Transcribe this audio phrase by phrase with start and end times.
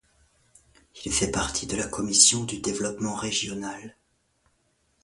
[1.05, 3.95] Il fait partie de la commission du développement régional.